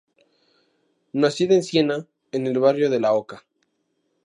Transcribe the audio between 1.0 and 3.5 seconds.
Nacida en Siena, en el barrio de la Oca.